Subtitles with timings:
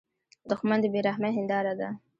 [0.49, 1.89] دښمن د بې رحمۍ هینداره ده